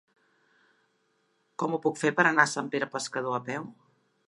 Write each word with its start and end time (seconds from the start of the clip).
Com 1.63 1.77
ho 1.77 1.81
puc 1.85 2.01
fer 2.05 2.13
per 2.21 2.27
anar 2.31 2.47
a 2.49 2.53
Sant 2.55 2.73
Pere 2.77 2.91
Pescador 2.97 3.39
a 3.41 3.45
peu? 3.51 3.69